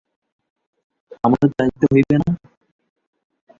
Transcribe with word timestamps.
আমারও 1.23 1.47
যাইতে 1.51 1.85
হইবে 1.91 2.15
না? 2.21 2.29